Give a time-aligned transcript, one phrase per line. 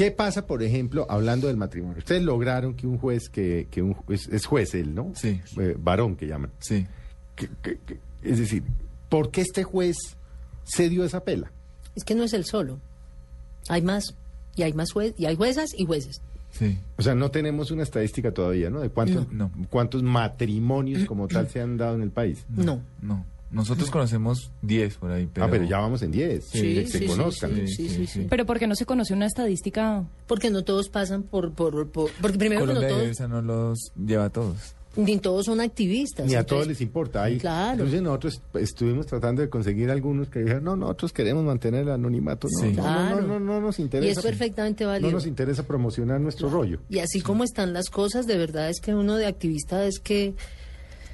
[0.00, 1.98] ¿Qué pasa, por ejemplo, hablando del matrimonio?
[1.98, 5.12] Ustedes lograron que un juez, que, que un, es, es juez él, ¿no?
[5.14, 5.40] Sí.
[5.58, 6.50] Eh, varón que llaman.
[6.58, 6.86] Sí.
[7.36, 8.62] Que- que- que- es decir,
[9.10, 9.96] ¿por qué este juez
[10.64, 11.52] se dio esa pela?
[11.94, 12.78] Es que no es el solo.
[13.68, 14.14] Hay más.
[14.56, 15.20] Y hay más jueces.
[15.20, 16.22] Y hay juezas y jueces.
[16.52, 16.78] Sí.
[16.96, 18.80] O sea, no tenemos una estadística todavía, ¿no?
[18.80, 19.50] De cuántos, No.
[19.68, 22.44] cuántos matrimonios como tal se han dado en el país.
[22.48, 22.80] No.
[23.02, 23.24] No.
[23.50, 25.46] Nosotros conocemos 10 por ahí, pero...
[25.46, 26.44] Ah, pero ya vamos en 10.
[26.44, 27.54] Sí, que se sí, sí, conozcan.
[27.54, 28.26] sí, sí, sí, sí.
[28.30, 30.04] Pero porque no se conoce una estadística.
[30.28, 31.52] Porque no todos pasan por...
[31.52, 34.56] por, por- porque primero que no Colombia todos, Diversa no los lleva a todos.
[34.94, 36.26] ni todos son activistas.
[36.26, 37.24] Ni a todos les importa.
[37.24, 37.72] Hay, Claro.
[37.72, 42.46] Entonces nosotros estuvimos tratando de conseguir algunos que dijeron, no, nosotros queremos mantener el anonimato.
[42.52, 42.72] No, Sí.
[42.76, 44.06] no, no, no, no nos interesa.
[44.08, 45.10] Y es perfectamente válido.
[45.10, 46.78] No nos interesa promocionar nuestro rollo.
[46.88, 50.34] Y así como están las cosas, de verdad es que uno de activista es que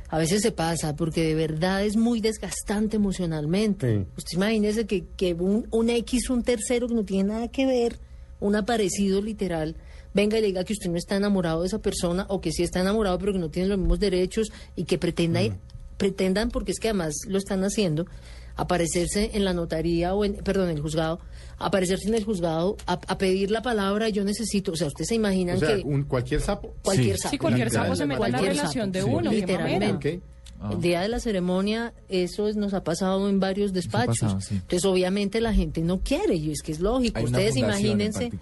[0.09, 3.99] a veces se pasa, porque de verdad es muy desgastante emocionalmente.
[3.99, 4.07] Sí.
[4.17, 7.99] Usted imagínese que, que un, un X, un tercero que no tiene nada que ver,
[8.41, 9.77] un aparecido literal,
[10.15, 12.63] venga y le diga que usted no está enamorado de esa persona o que sí
[12.63, 15.41] está enamorado pero que no tiene los mismos derechos y que pretenda,
[15.97, 18.07] pretendan, porque es que además lo están haciendo,
[18.57, 21.21] aparecerse en la notaría o en, perdón, en el juzgado,
[21.59, 25.15] aparecerse en el juzgado a, a pedir la palabra, yo necesito, o sea, ustedes se
[25.15, 26.75] imaginan O sea, que un, cualquier sapo.
[26.83, 27.23] cualquier Sí.
[27.23, 27.31] sapo.
[27.33, 29.31] Sí, cualquier sapo se mete en la Cualquier relación de uno.
[29.31, 30.21] qué literalmente.
[30.61, 30.71] Ah.
[30.73, 34.19] El día de la ceremonia, eso es- nos ha pasado en varios despachos.
[34.21, 34.55] pasado, sí.
[34.55, 37.19] Entonces, obviamente, la gente no quiere, y es que es lógico.
[37.19, 38.39] Hay una Ustedes imagínense que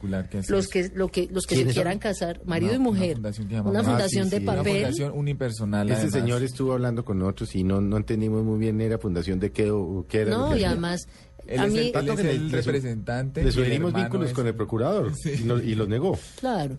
[0.49, 3.19] los que, lo que, los que se quieran casar, marido Una- y mujer.
[3.19, 4.43] Una fundación, Una sí, de sí.
[4.45, 4.73] Una papel.
[4.75, 5.89] fundación unipersonal.
[5.91, 6.13] Ese además.
[6.15, 9.71] señor estuvo hablando con nosotros y no, no entendimos muy bien era fundación de qué
[9.71, 10.31] o qué era.
[10.31, 11.09] lo No, y además,
[11.47, 13.43] Él a es mí, el, él es representante.
[13.45, 16.19] Le sugerimos vínculos es- con el procurador y, y los negó.
[16.41, 16.79] claro,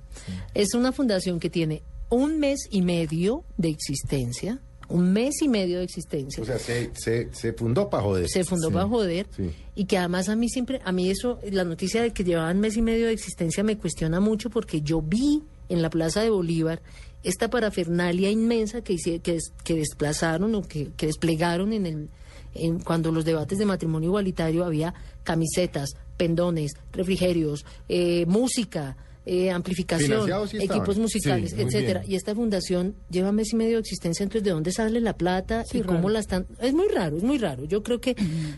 [0.54, 4.60] es una fundación que tiene un mes y medio de existencia,
[4.90, 6.42] un mes y medio de existencia.
[6.42, 8.28] O sea, se, se, se fundó para joder.
[8.30, 8.74] se fundó Sí.
[8.74, 9.52] para joder Sí.
[9.76, 12.78] y que además a mí siempre, a mí eso, la noticia de que llevaban mes
[12.78, 16.82] y medio de existencia me cuestiona mucho porque yo vi en la Plaza de Bolívar
[17.24, 22.10] esta parafernalia inmensa que, que, que desplazaron o que, que desplegaron en el
[22.54, 24.94] en, cuando los debates de matrimonio igualitario había
[25.24, 28.96] camisetas, pendones, refrigerios, eh, música,
[29.26, 32.02] eh, amplificación, sí equipos musicales, Sí, etcétera.
[32.02, 32.12] bien.
[32.12, 35.64] Y esta fundación lleva mes y medio de existencia, entonces ¿de dónde sale la plata
[35.66, 36.46] Sí, y cómo la están?
[36.62, 37.66] Es muy raro, es muy raro.
[37.66, 38.16] Yo creo que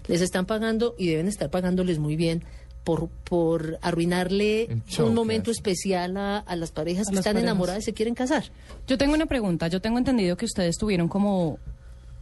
[0.08, 2.44] les están pagando y deben estar pagándoles muy bien
[2.84, 7.34] por, por arruinarle show un momento especial a, a las parejas A que las están
[7.36, 7.52] parejas.
[7.52, 8.46] enamoradas y se quieren casar.
[8.88, 9.68] Yo tengo una pregunta.
[9.68, 11.60] Yo tengo entendido que ustedes tuvieron como.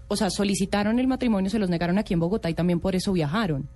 [0.08, 3.12] O sea, solicitaron el matrimonio, se los negaron aquí en Bogotá y también por eso
[3.12, 3.68] viajaron.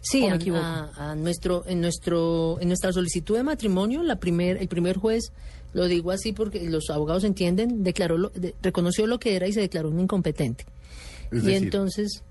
[0.00, 0.62] Sí, ¿O me a, equivoco?
[0.64, 5.32] a- a nuestro, en nuestro, en nuestra solicitud de matrimonio, la primer, el primer juez,
[5.72, 9.52] lo digo así porque los abogados entienden, declaró, lo- de- reconoció lo que era y
[9.52, 10.64] se declaró un incompetente.
[11.30, 12.22] Es y decir, entonces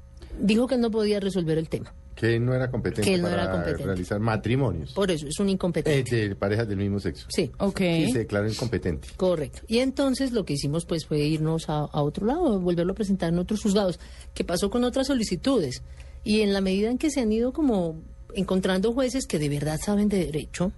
[0.41, 1.93] dijo que él no podía resolver el tema.
[2.15, 3.83] que él no era competente Que él no para era competente.
[3.85, 6.27] realizar matrimonios Por eso es un eh, incompetente.
[6.29, 7.25] de parejas del mismo sexo.
[7.29, 7.49] Sí.
[7.59, 7.79] Ok.
[7.79, 9.07] Y se declaró incompetente.
[9.15, 9.61] Correcto.
[9.67, 13.29] Y entonces lo que hicimos pues fue irnos a, a otro lado, volverlo a presentar
[13.31, 14.01] en otros juzgados.
[14.33, 15.81] ¿Qué pasó con otras solicitudes?
[16.29, 17.95] Y en la medida en que se han ido como
[18.35, 20.71] encontrando jueces que de verdad saben de derecho,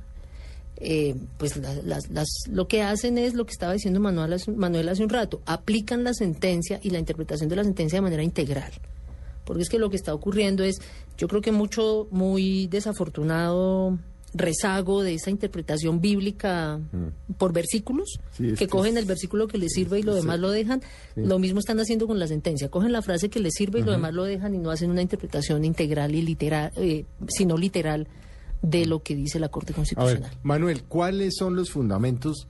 [0.77, 4.87] eh, pues la- las, las- lo que hacen es lo que estaba diciendo Manuel Manuel
[4.87, 8.71] hace un rato, aplican la sentencia y la interpretación de la sentencia de manera integral.
[9.43, 10.79] Porque es que lo que está ocurriendo es,
[11.17, 13.99] yo creo que mucho, muy desafortunado
[14.33, 16.79] rezago de esa interpretación bíblica
[17.37, 20.81] por versículos, Sí, que cogen el versículo que les sirve y lo demás lo dejan.
[21.15, 22.69] Lo mismo están haciendo con la sentencia.
[22.69, 25.01] Cogen la frase que les sirve y lo demás lo dejan y no hacen una
[25.01, 28.07] interpretación integral y literal, eh, sino literal
[28.61, 30.31] de lo que dice la Corte ver, Constitucional.
[30.43, 32.47] Manuel, ¿cuáles son los fundamentos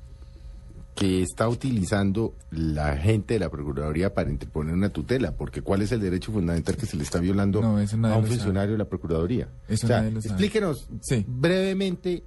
[0.95, 5.31] que está utilizando la gente de la Procuraduría para interponer una tutela?
[5.31, 8.27] Porque ¿cuál es el derecho fundamental que se le está violando No, a un sabe.
[8.27, 9.47] funcionario de la Procuraduría?
[9.67, 11.25] Eso o sea, explíquenos Sí.
[11.27, 12.23] brevemente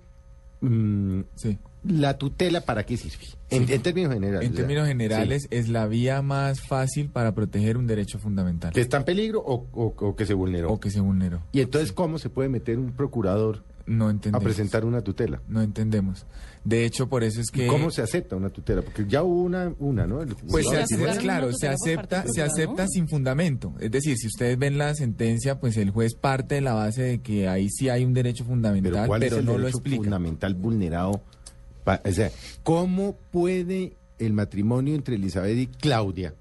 [0.61, 1.59] mm, Sí.
[1.85, 3.19] la tutela para qué sirve,
[3.51, 4.49] en, en términos generales.
[4.49, 8.97] En términos generales, es la vía más fácil para proteger un derecho fundamental ¿Que está
[8.97, 10.73] en peligro o, o- o que se vulneró?
[10.73, 11.43] o que se vulneró.
[11.53, 14.43] Y entonces, ¿cómo se puede meter un procurador No a entendemos.
[14.45, 15.43] presentar una tutela.
[15.49, 16.25] No entendemos.
[16.65, 17.67] De hecho, por eso es que...
[17.67, 18.81] ¿Cómo se acepta una tutela?
[18.81, 20.23] Porque ya hubo una, una ¿no?
[20.23, 22.89] El Pues Sí, se claro, se acepta, se acepta ¿no?
[22.89, 23.75] sin fundamento.
[23.81, 27.19] Es decir, si ustedes ven la sentencia, pues el juez parte de la base de
[27.21, 29.97] que ahí sí hay un derecho fundamental, Pero pero, ¿cuál es el no lo explica.
[30.03, 31.23] fundamental vulnerado?
[31.85, 32.31] Pa- o sea,
[32.63, 36.33] ¿cómo puede el matrimonio entre Elizabeth y Claudia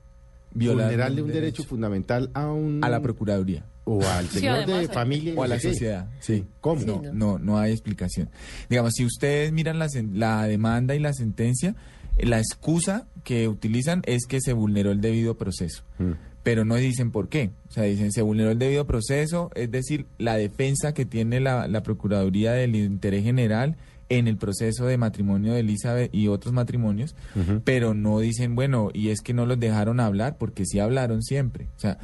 [0.54, 1.42] Violar vulnerarle un un derecho.
[1.58, 1.64] derecho.
[1.70, 5.48] fundamental a un A la procuraduría o al Sí, señor además de familia o a
[5.48, 6.08] no la sociedad.
[6.20, 6.46] Sí.
[6.62, 6.80] ¿Cómo?
[6.82, 7.14] Sí, No, no.
[7.14, 8.30] no, no hay explicación.
[8.70, 11.76] Digamos, si ustedes miran la, la demanda y la sentencia,
[12.18, 15.84] la excusa que utilizan es que se vulneró el debido proceso.
[16.00, 16.12] Mm.
[16.44, 17.52] Pero no dicen por qué.
[17.70, 21.68] O sea, dicen se vulneró el debido proceso, es decir, la defensa que tiene la,
[21.68, 23.78] la Procuraduría del Interés General
[24.10, 27.16] en el proceso de matrimonio de Elizabeth y otros matrimonios,
[27.64, 31.68] pero no dicen, bueno, y es que no los dejaron hablar, porque sí hablaron siempre.
[31.78, 31.98] O sea,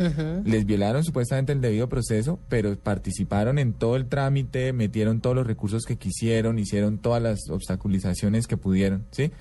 [0.46, 5.48] les violaron supuestamente el debido proceso, pero participaron en todo el trámite, metieron todos los
[5.48, 9.32] recursos que quisieron, hicieron todas las obstaculizaciones que pudieron, ¿sí?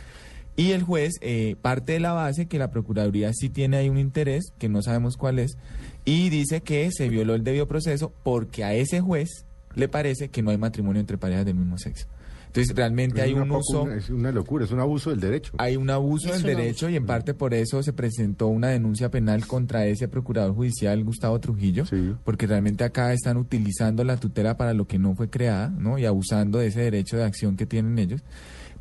[0.56, 3.96] Y el juez eh, parte de la base que la Procuraduría sí tiene ahí un
[3.96, 5.56] interés, que no sabemos cuál es,
[6.04, 9.44] y dice que se violó el debido proceso porque a ese juez
[9.76, 12.08] le parece que no hay matrimonio entre parejas del mismo sexo.
[12.48, 13.82] Entonces, realmente Es hay un uso...
[13.84, 15.52] una- es una locura, es un abuso del derecho.
[15.58, 16.90] Hay un abuso Es del derecho abuso.
[16.90, 21.38] y en parte por eso se presentó una denuncia penal contra ese procurador judicial Gustavo
[21.40, 22.14] Trujillo, Sí.
[22.24, 25.98] porque realmente acá están utilizando la tutela para lo que no fue creada, ¿no?
[25.98, 28.22] Y abusando de ese derecho de acción que tienen ellos.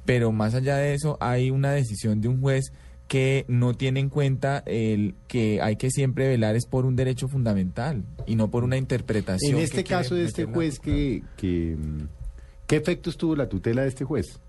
[0.05, 2.71] Pero más allá de eso, hay una decisión de un juez
[3.09, 7.29] que no tiene en cuenta el que hay que siempre velar es por un derecho
[7.29, 9.55] fundamental y no por una interpretación.
[9.55, 11.77] En este caso de este juez, que, que,
[12.67, 14.39] ¿qué efectos tuvo la tutela de este juez?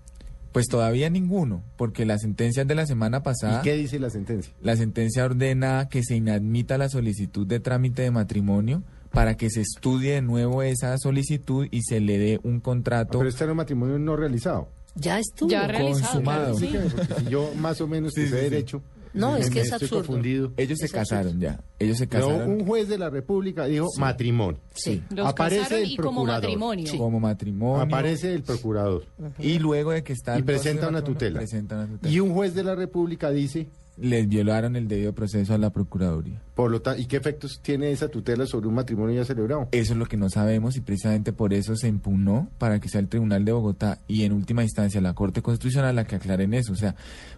[0.51, 3.59] Pues todavía ninguno, porque las sentencias de la semana pasada...
[3.59, 4.51] ¿Y qué dice la sentencia?
[4.61, 8.81] La sentencia ordena que se inadmita la solicitud de trámite de matrimonio
[9.11, 13.17] para que se estudie de nuevo esa solicitud y se le dé un Ah, contrato.
[13.19, 14.69] pero este era un matrimonio no realizado.
[14.95, 15.49] Ya estuvo.
[15.49, 16.13] Ya realizado.
[16.13, 16.41] consumado.
[16.41, 16.65] claro, sí.
[16.65, 18.77] Explíqueme, porque si yo más o menos Sí, sé sí, sí.
[19.13, 20.05] No, es que me es estoy absurdo.
[20.05, 20.51] confundido.
[20.57, 21.59] Ellos se Es casaron ya.
[21.79, 24.59] Ellos se Pero casaron un juez de la República dijo matrimonio.
[24.75, 25.01] Sí.
[25.09, 26.43] Los Aparece el y como procurador.
[26.43, 26.97] matrimonio.
[26.97, 27.81] como matrimonio.
[27.81, 29.05] Aparece el procurador.
[29.39, 31.39] Y luego de que está Y presenta una tutela.
[31.39, 32.13] presenta una tutela.
[32.13, 33.67] Y un juez de la República dice,
[34.01, 36.41] Les violaron el debido proceso a la Procuraduría.
[36.55, 39.67] por lo ¿y qué efectos tiene esa tutela sobre un matrimonio ya celebrado?
[39.71, 43.01] Eso es lo que no sabemos y precisamente por eso se impugnó para que sea
[43.01, 46.71] el Tribunal de Bogotá y en última instancia la Corte Constitucional la que aclaren eso.
[46.73, 46.95] O sea,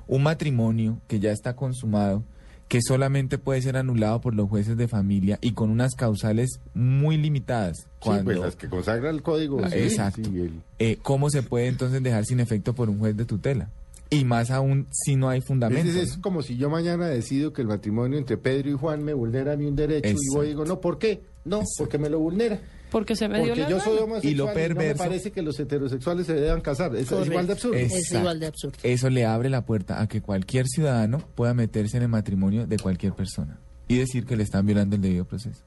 [0.07, 2.23] un matrimonio que ya está consumado,
[2.67, 7.17] que solamente puede ser anulado por los jueces de familia y con unas causales muy
[7.17, 7.79] limitadas.
[7.79, 9.59] Sí, Cuando, pues las que consagra el código.
[9.63, 10.21] Ah, sí, exacto.
[10.23, 13.69] sí, el- eh, ¿Cómo se puede entonces dejar sin efecto por un juez de tutela?
[14.13, 15.89] Y más aún si no hay fundamento.
[15.89, 19.13] Es, es como si yo mañana decido que el matrimonio entre Pedro y Juan me
[19.13, 21.21] vulnera a mí un derecho y voy y digo, no, ¿por qué?
[21.45, 22.59] No, porque me lo vulnera.
[22.91, 25.31] Porque se me dio Porque la yo soy homosexual Y lo no me perverso- parece
[25.31, 26.93] que los heterosexuales se deban casar.
[26.93, 27.75] Es, es igual de absurdo.
[27.77, 28.19] Es- Es Exacto.
[28.19, 28.77] igual de absurdo.
[28.83, 32.77] Eso le abre la puerta a que cualquier ciudadano pueda meterse en el matrimonio de
[32.79, 35.63] cualquier persona y decir que le están violando el debido proceso.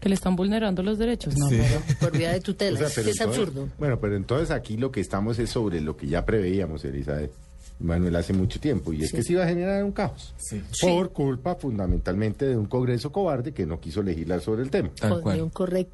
[0.00, 1.34] Que le están vulnerando los derechos.
[1.38, 1.58] No, Sí.
[2.00, 2.76] Por vía de O tutela.
[2.78, 3.68] sea, es pero que es entonces- absurdo.
[3.78, 7.32] Bueno, pero entonces aquí lo que estamos es sobre lo que ya preveíamos, Elizabeth
[7.80, 9.16] Manuel, hace mucho tiempo, y es Sí.
[9.16, 10.34] que se iba a generar un caos.
[10.36, 10.60] Sí.
[10.70, 10.86] Sí.
[10.86, 14.90] Por culpa fundamentalmente de un Congreso cobarde que no quiso legislar sobre el tema.
[15.00, 15.50] Tal de, un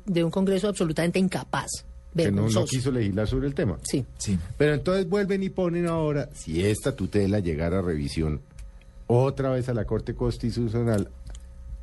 [0.06, 1.70] de un Congreso absolutamente incapaz.
[2.16, 3.78] Que no, no quiso legislar sobre el tema.
[3.82, 4.04] Sí.
[4.16, 4.38] Sí.
[4.56, 8.40] Pero entonces vuelven y ponen ahora, si esta tutela llegara a revisión,
[9.06, 11.10] otra vez a la Corte Constitucional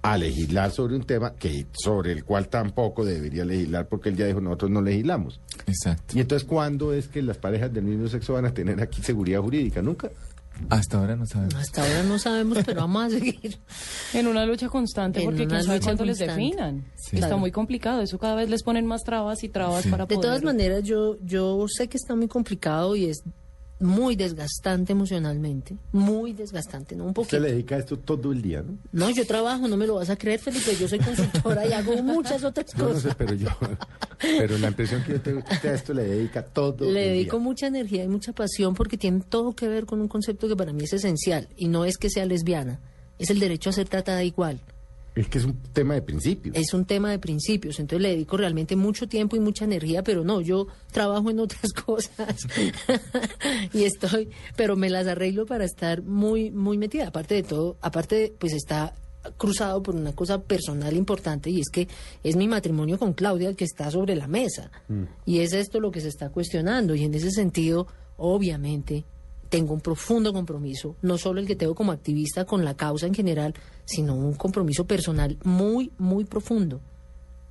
[0.03, 4.25] a legislar sobre un tema que sobre el cual tampoco debería legislar porque él ya
[4.27, 5.39] dijo nosotros no legislamos.
[5.65, 6.15] Exacto.
[6.17, 9.39] Y entonces ¿cuándo es que las parejas del mismo sexo van a tener aquí seguridad
[9.41, 9.81] jurídica?
[9.81, 10.09] Nunca.
[10.69, 11.55] Hasta ahora no sabemos.
[11.55, 13.57] Hasta ahora no sabemos, pero vamos a seguir.
[14.13, 16.83] En una lucha constante, En porque quién sabe cuándo les definan.
[16.95, 17.15] Sí.
[17.15, 17.39] Está Claro.
[17.39, 18.01] muy complicado.
[18.01, 19.89] Eso cada vez les ponen más trabas y trabas Sí.
[19.89, 20.27] para De poder.
[20.29, 23.23] todas maneras, yo, yo sé que está muy complicado y es
[23.83, 25.75] muy desgastante emocionalmente.
[25.91, 27.03] Muy desgastante, ¿no?
[27.03, 27.39] Un Usted poquito.
[27.39, 28.77] le dedica a esto todo el día, ¿no?
[28.91, 30.75] No, yo trabajo, no me lo vas a creer, Felipe.
[30.79, 33.03] Yo soy consultora y hago muchas otras Yo no cosas.
[33.03, 33.49] sé, pero yo,
[34.19, 37.03] pero la impresión que yo tengo es que usted a esto le dedica todo Le
[37.07, 37.43] el dedico día.
[37.43, 40.73] mucha energía y mucha pasión porque tiene todo que ver con un concepto que para
[40.73, 42.79] mí es esencial y no es que sea lesbiana,
[43.19, 44.59] es el derecho a ser tratada igual.
[45.15, 46.55] Es que es un tema de principios.
[46.55, 50.23] Es un tema de principios, entonces le dedico realmente mucho tiempo y mucha energía, pero
[50.23, 52.47] no, yo trabajo en otras cosas
[53.73, 57.07] y estoy, pero me las arreglo para estar muy, muy metida.
[57.07, 58.93] Aparte de todo, aparte, pues está
[59.37, 61.87] cruzado por una cosa personal importante y es que
[62.23, 64.69] es mi matrimonio con Claudia el que está sobre la mesa
[65.25, 69.05] y es esto lo que se está cuestionando y en ese sentido, obviamente,
[69.53, 73.13] tengo un profundo compromiso, no solo el que tengo como activista con la causa en
[73.13, 73.53] general,
[73.85, 76.81] sino un compromiso personal muy, muy profundo,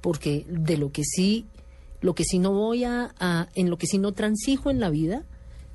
[0.00, 1.46] porque de lo que sí
[2.00, 4.90] Lo que sí no voy a, a- en lo que sí no transijo en la
[4.90, 5.22] vida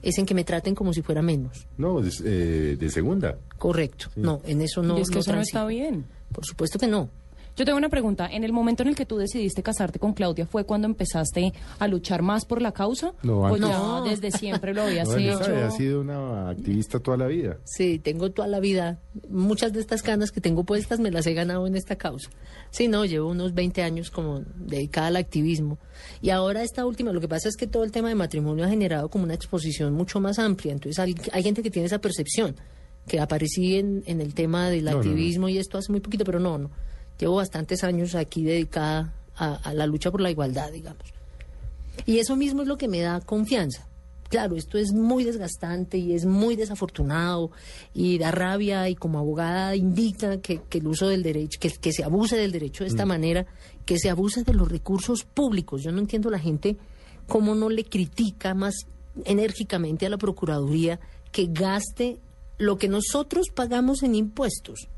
[0.01, 1.65] es en que me traten como si fuera menos.
[1.77, 3.38] No, de, eh, de segunda.
[3.57, 4.07] Correcto.
[4.17, 4.98] No, en eso no.
[4.98, 6.03] y es que no eso no está bien.
[6.34, 7.10] Por supuesto que no.
[7.57, 8.29] Yo tengo una pregunta.
[8.31, 11.87] En el momento en el que tú decidiste casarte con Claudia, ¿fue cuando empezaste a
[11.87, 13.13] luchar más por la causa?
[13.23, 13.61] No, ¿O antes.
[13.61, 14.03] ya No.
[14.03, 15.55] desde siempre lo habías No, hecho?
[15.65, 17.57] ha sido una activista toda la vida.
[17.63, 18.99] Sí, tengo toda la vida.
[19.27, 22.29] Muchas de estas canas que tengo puestas me las he ganado en esta causa.
[22.69, 25.79] Sí, no, llevo unos 20 años como dedicada al activismo.
[26.21, 28.69] Y ahora esta última, lo que pasa es que todo el tema de matrimonio ha
[28.69, 30.73] generado como una exposición mucho más amplia.
[30.73, 32.55] Entonces hay, hay gente que tiene esa percepción,
[33.07, 35.01] que aparecí en, en el tema del No, no, no.
[35.01, 36.69] activismo y esto hace muy poquito, pero no, no.
[37.19, 41.03] Llevo bastantes años aquí dedicada a, a la lucha por la igualdad, digamos.
[42.05, 43.88] Y eso mismo es lo que me da confianza.
[44.29, 47.51] Claro, esto es muy desgastante y es muy desafortunado
[47.93, 51.93] y da rabia y como abogada indica que, que el uso del derecho, que, que
[51.93, 53.45] se abuse del derecho de esta manera,
[53.86, 55.81] que se abuse de los recursos públicos.
[55.81, 56.75] Yo no entiendo la gente
[57.25, 58.75] cómo no le critica más
[59.24, 61.00] enérgicamente a la Procuraduría
[61.31, 62.19] que gaste
[62.57, 64.89] lo que nosotros pagamos en impuestos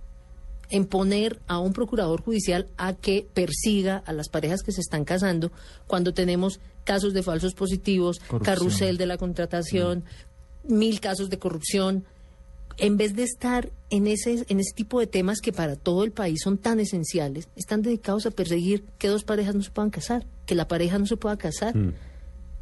[0.70, 5.04] en poner a un procurador judicial a que persiga a las parejas que se están
[5.06, 5.52] casando
[5.88, 8.42] cuando tenemos casos de falsos positivos, Corrupción.
[8.44, 10.04] carrusel de la contratación,
[10.68, 12.06] mil casos de corrupción,
[12.78, 16.12] en vez de estar en ese, en ese tipo de temas que para todo el
[16.12, 20.26] país son tan esenciales, están dedicados a perseguir que dos parejas no se puedan casar,
[20.46, 21.76] que la pareja no se pueda casar.
[21.76, 21.94] Mm.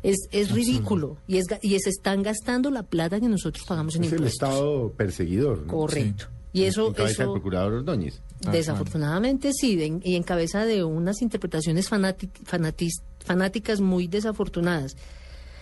[0.03, 3.95] Es, es ridículo y, es, ga- y se están gastando la plata que nosotros pagamos
[3.95, 4.49] en Es el impuestos.
[4.49, 5.63] Estado perseguidor.
[5.65, 5.67] ¿no?
[5.73, 6.27] Correcto.
[6.57, 8.21] Y eso, En cabeza del eso procurador Ordóñez.
[8.45, 14.95] Ah, Desafortunadamente sí, de- y en cabeza de unas interpretaciones fanati- fanatis- fanáticas muy desafortunadas.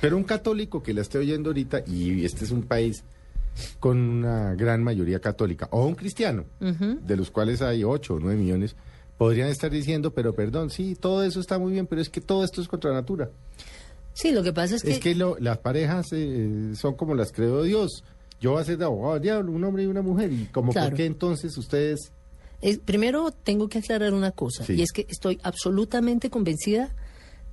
[0.01, 3.03] Pero un católico que la esté oyendo ahorita, y este es un país
[3.79, 8.35] con una gran mayoría católica, o un cristiano, de los cuales hay 8 o 9
[8.39, 8.75] millones,
[9.17, 12.43] podrían estar diciendo, pero perdón, sí, todo eso está muy bien, pero es que todo
[12.43, 13.29] esto es contra natura.
[14.13, 17.31] Sí, lo que pasa es que, Es que lo- las parejas eh, son como las
[17.31, 18.03] creó Dios.
[18.39, 20.71] Yo voy a ser de abogado del diablo, un hombre y una mujer, y como
[20.71, 20.89] Claro.
[20.89, 22.11] por qué entonces ustedes...
[22.61, 24.73] es- primero tengo que aclarar una cosa, Sí.
[24.73, 26.93] y es que estoy absolutamente convencida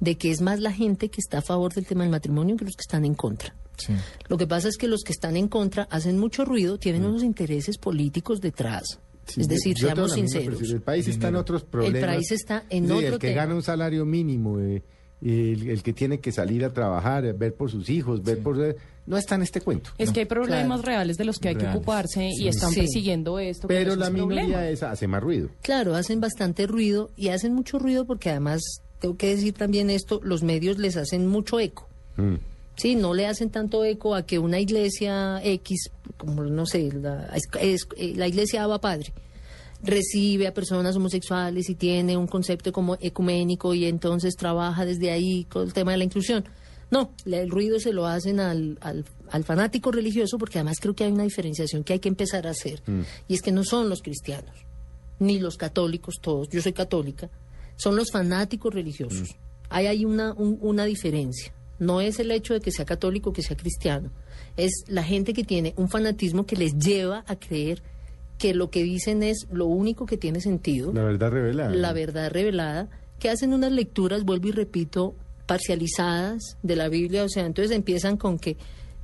[0.00, 2.64] de que es más la gente que está a favor del tema del matrimonio que
[2.64, 3.54] los que están en contra.
[3.78, 3.92] Sí.
[4.28, 7.22] Lo que pasa es que los que están en contra hacen mucho ruido, tienen unos
[7.22, 8.82] intereses políticos detrás.
[8.98, 9.12] Mm.
[9.30, 10.60] Sí, es decir, seamos sinceros.
[10.62, 12.16] El país está en otros problemas.
[12.16, 13.42] país está en Sí, otro El que tema.
[13.42, 14.82] gana un salario mínimo, eh,
[15.24, 18.76] el, el que tiene que salir a trabajar, eh, ver por sus hijos, ver por...
[19.06, 19.90] No está en este cuento.
[19.98, 20.82] Es que hay problemas Claro.
[20.82, 22.80] reales de los que hay que ocuparse y están Sí.
[22.80, 23.66] persiguiendo esto.
[23.68, 25.48] Pero la es minoría esa hace más ruido.
[25.62, 28.60] Claro, hacen bastante ruido y hacen mucho ruido porque además,
[29.00, 31.88] tengo que decir también esto, los medios les hacen mucho eco.
[32.16, 32.34] Mm.
[32.76, 37.26] Sí, no le hacen tanto eco a que una iglesia X, como no sé, la,
[37.34, 39.12] es- es- eh, la iglesia Abba Padre,
[39.82, 45.44] recibe a personas homosexuales y tiene un concepto como ecuménico y entonces trabaja desde ahí
[45.44, 46.44] con el tema de la inclusión.
[46.90, 51.04] No, el ruido se lo hacen al, al, al fanático religioso porque además creo que
[51.04, 52.82] hay una diferenciación que hay que empezar a hacer
[53.28, 54.54] y es que no son los cristianos
[55.18, 57.30] ni los católicos todos, yo soy católica,
[57.76, 59.36] son los fanáticos religiosos.
[59.70, 61.54] Hay ahí una, un- una diferencia.
[61.78, 64.10] No es el hecho de que sea católico o que sea cristiano,
[64.56, 67.82] es la gente que tiene un fanatismo que les lleva a creer
[68.42, 71.70] que lo que dicen es lo único que tiene sentido, La verdad revelada.
[71.70, 72.88] la verdad revelada,
[73.20, 75.14] que hacen unas lecturas, vuelvo y repito,
[75.46, 78.56] parcializadas de la Biblia, o sea, entonces empiezan con que,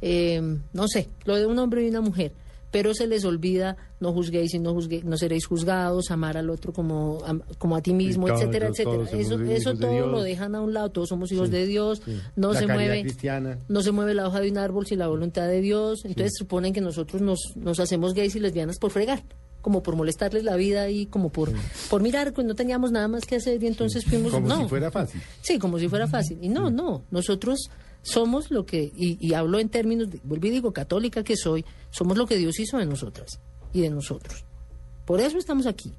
[0.03, 0.43] eh,
[0.73, 2.33] no sé, lo de un hombre y una mujer,
[2.71, 6.73] pero se les olvida no juzguéis y no, juzgue- no seréis juzgados, amar al otro
[6.73, 9.05] como, am- como a ti mismo, todos- etcétera, etcétera.
[9.19, 12.19] Eso, eso todo lo dejan a un lado, todos somos hijos Sí, de Dios, sí.
[12.37, 13.59] no La se mueve cristiana.
[13.69, 16.73] no se mueve la hoja de un árbol sin la voluntad de Dios, entonces suponen
[16.73, 19.23] que nosotros nos, nos hacemos gays y lesbianas por fregar,
[19.63, 21.51] como por molestarles la vida y como por,
[21.91, 24.31] por mirar, pues no teníamos nada más que hacer y entonces fuimos...
[24.33, 24.59] Como no.
[24.63, 25.21] si fuera fácil.
[25.41, 26.39] Sí, como si fuera fácil.
[26.41, 27.69] Y no, no, nosotros
[28.03, 31.65] somos lo que, y, y hablo en términos, de, vuelvo y digo, católica que soy,
[31.91, 33.41] somos lo que Dios hizo de nosotras
[33.73, 34.45] y de nosotros.
[35.05, 35.93] Por eso estamos aquí.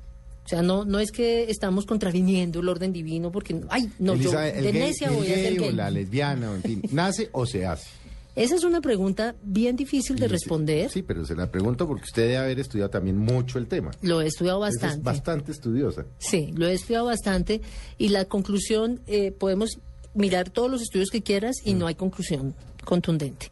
[0.45, 4.55] O sea, no, no es que estamos contraviniendo el orden divino, porque, ay, no, Elizabeth,
[4.55, 7.29] yo de gay, necia voy a ser gay o la lesbiana, o en fin, ¿nace
[7.33, 7.87] o se hace?
[8.35, 10.89] Esa es una pregunta bien difícil de responder.
[10.89, 13.91] Sí, pero se la pregunto porque usted debe haber estudiado también mucho el tema.
[14.01, 14.97] Lo he estudiado bastante.
[14.97, 16.05] Es bastante estudiosa.
[16.19, 17.61] Sí, lo he estudiado bastante
[17.97, 19.79] y la conclusión, eh, podemos
[20.19, 23.51] mirar todos los estudios que quieras y no hay conclusión contundente.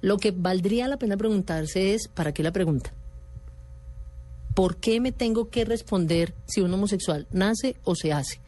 [0.00, 2.92] Lo que valdría la pena preguntarse es, ¿para qué la pregunta?
[4.54, 8.40] ¿Por qué me tengo que responder si un homosexual nace o se hace?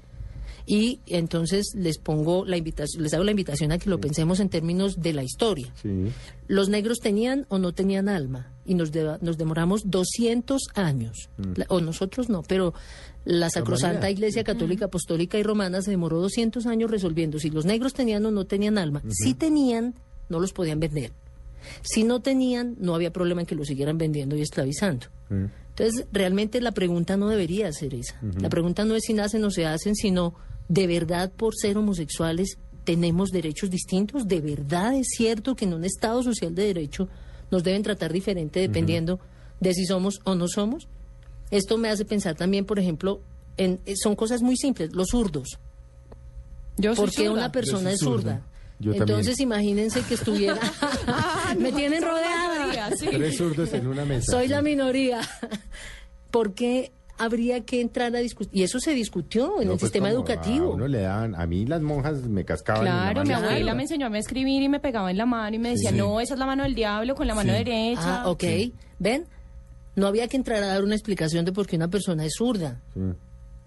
[0.66, 4.48] Y entonces les pongo la invitación, les hago la invitación a que lo pensemos en
[4.48, 5.72] términos de la historia.
[5.82, 5.88] Sí.
[6.46, 11.28] Los negros tenían o no tenían alma y nos, de- nos demoramos 200 años.
[11.56, 12.74] La- o nosotros no, pero
[13.24, 14.10] la Sacrosanta.
[14.10, 18.30] Iglesia Católica Apostólica y Romana se demoró 200 años resolviendo si los negros tenían o
[18.30, 19.02] no tenían alma.
[19.10, 19.94] Si tenían,
[20.28, 21.12] no los podían vender.
[21.82, 25.06] Si no tenían, no había problema en que los siguieran vendiendo y esclavizando.
[25.30, 28.18] Entonces, realmente la pregunta no debería ser esa.
[28.40, 30.34] La pregunta no es si nacen o se hacen, sino,
[30.68, 34.26] ¿de verdad por ser homosexuales tenemos derechos distintos?
[34.26, 37.08] ¿De verdad es cierto que en un Estado social de derecho
[37.50, 39.20] nos deben tratar diferente dependiendo
[39.60, 40.88] de si somos o no somos?
[41.50, 43.20] Esto me hace pensar también, por ejemplo,
[43.56, 45.58] en, eh, son cosas muy simples, los zurdos.
[46.76, 47.32] Yo soy ¿Por qué zurda.
[47.32, 48.42] una persona es zurda?
[48.80, 49.48] Yo Entonces también.
[49.48, 50.58] imagínense que estuviera...
[51.58, 52.90] Me tienen rodeada.
[52.96, 53.06] Sí.
[53.10, 54.32] Tres zurdos en una mesa.
[54.32, 54.48] Soy sí.
[54.50, 55.20] la minoría.
[56.30, 58.58] ¿Por qué habría que entrar a discutir?
[58.58, 60.72] Y eso se discutió en No, el pues, sistema como educativo.
[60.72, 62.86] A uno le daban, a mí las monjas me cascaban.
[62.86, 63.74] en la Claro, mi abuela izquierda.
[63.74, 65.96] me enseñó a escribir y me pegaba en la mano y me decía, Sí.
[65.96, 67.58] no, esa es la mano del diablo con la mano Sí.
[67.58, 68.22] derecha.
[68.22, 68.44] Ah, ok.
[68.98, 69.26] ¿Ven?
[69.96, 72.80] No había que entrar a dar una explicación de por qué una persona es zurda.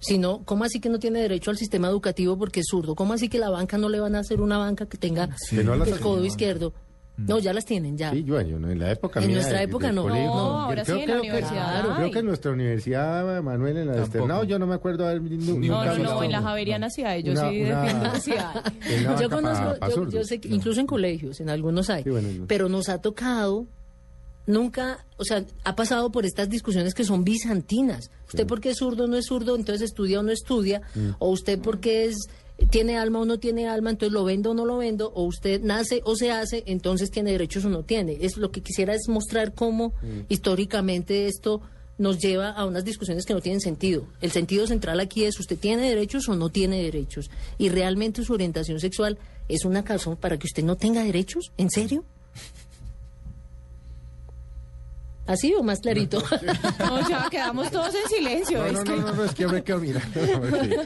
[0.05, 0.13] Sí.
[0.15, 2.93] Sino, ¿cómo así que no tiene derecho al sistema educativo porque es zurdo?
[2.95, 5.63] ¿Cómo así que la banca no le van a hacer una banca que tenga Que
[5.63, 6.03] no las el hacen.
[6.03, 6.73] codo izquierdo?
[7.15, 8.09] No, ya las tienen, ya.
[8.09, 10.01] Sí, yo, yo no, en la época En mía nuestra de- época no.
[10.01, 13.77] colegio, No, yo ahora sí, en la universidad Claro, creo que en nuestra universidad, Manuel,
[13.77, 14.01] en la de.
[14.03, 16.89] Esternado, yo no me acuerdo haber ni- No, No, nunca no, no, en la Javeriana
[16.89, 20.23] sí hay, yo una- sí una- que sí una yo conozco, pa- pa yo, yo
[20.23, 22.45] sé que incluso en colegios, en algunos hay, Sí, bueno, no.
[22.47, 23.67] pero nos ha tocado,
[24.45, 28.09] nunca, o sea, ha pasado por estas discusiones que son bizantinas.
[28.27, 31.09] Usted porque es zurdo no es zurdo, entonces estudia o no estudia, Mm.
[31.19, 32.15] o usted porque es
[32.69, 35.61] tiene alma o no tiene alma, entonces lo vendo o no lo vendo, o usted
[35.63, 38.17] nace o se hace, entonces tiene derechos o no tiene.
[38.21, 40.21] Es lo que quisiera es mostrar cómo Mm.
[40.29, 41.61] históricamente esto
[41.97, 44.05] nos lleva a unas discusiones que no tienen sentido.
[44.21, 47.29] El sentido central aquí es usted tiene derechos o no tiene derechos.
[47.57, 49.17] Y realmente su orientación sexual
[49.49, 51.51] es una razón para que usted no tenga derechos.
[51.57, 52.03] ¿En serio?
[55.25, 56.21] ¿Así o más clarito?
[56.79, 58.59] No, ya quedamos todos en silencio.
[58.59, 60.19] No, es no, que- no, no, no, es que me quedo mirando.
[60.49, 60.79] Porque,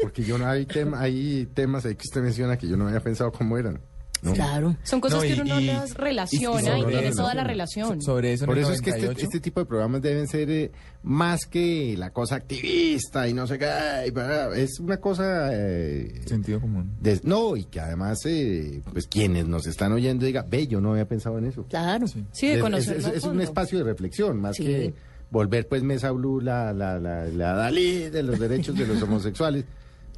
[0.00, 3.00] porque yo no hay, tema, hay temas ahí que usted menciona que yo no había
[3.00, 3.80] pensado cómo eran.
[4.22, 4.32] ¿No?
[4.34, 4.76] Claro.
[4.82, 8.02] Son cosas No, que y- uno no las relaciona y y, tiene toda la relación.
[8.02, 10.70] Sobre eso, Por eso es que este, 98, este tipo de programas deben ser eh,
[11.02, 13.68] más que la cosa activista y no sé qué.
[14.56, 15.50] Es una cosa...
[15.52, 16.92] eh, Sentido común.
[17.00, 20.92] de- no, y que además, eh, pues quienes nos están oyendo diga, ve, yo no
[20.92, 21.64] había pensado en eso.
[21.68, 22.06] Claro.
[22.32, 24.64] Sí, de Es- conocerlo es, a es- es un espacio de reflexión, más Sí.
[24.64, 24.94] que
[25.30, 29.64] volver pues Mesa Blue la, la, la, la Dalí de los derechos de los homosexuales,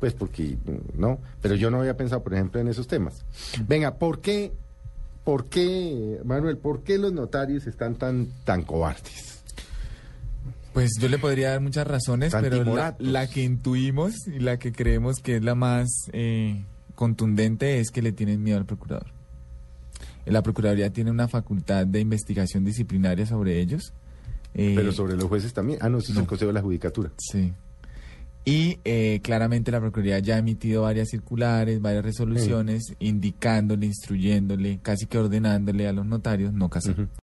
[0.03, 0.57] pues porque
[0.99, 3.25] no, pero yo no había pensado, por ejemplo, en esos temas.
[3.69, 4.51] Venga, ¿por qué,
[5.23, 9.45] por qué, Manuel, por qué los notarios están tan, tan cobardes?
[10.73, 14.73] Pues yo le podría dar muchas razones, pero la, la que intuimos y la que
[14.73, 16.65] creemos que es la más eh,
[16.97, 19.07] contundente es que le tienen miedo al procurador.
[20.27, 23.93] La Procuraduría tiene una facultad de investigación disciplinaria sobre ellos.
[24.55, 25.79] eh, Pero sobre los jueces también.
[25.81, 26.29] Ah, no, eso es el no.
[26.29, 27.13] Consejo de la Judicatura.
[27.19, 27.53] Sí.
[28.45, 35.07] Y eh, claramente la Procuraduría ya ha emitido varias circulares, varias resoluciones, indicándole, instruyéndole, casi
[35.07, 37.09] que ordenándole a los notarios no casar.